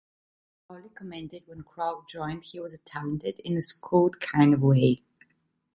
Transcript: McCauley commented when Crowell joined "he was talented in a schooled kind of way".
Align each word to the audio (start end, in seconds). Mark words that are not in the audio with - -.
McCauley 0.67 0.95
commented 0.95 1.43
when 1.45 1.61
Crowell 1.61 2.05
joined 2.09 2.45
"he 2.45 2.59
was 2.59 2.75
talented 2.79 3.37
in 3.45 3.55
a 3.55 3.61
schooled 3.61 4.19
kind 4.19 4.51
of 4.55 4.61
way". 4.63 5.03